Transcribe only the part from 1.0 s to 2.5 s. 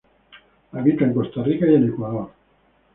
en Costa Rica y en Ecuador.